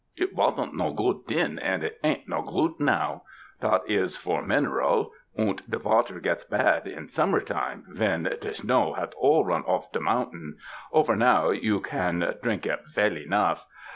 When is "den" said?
1.27-1.59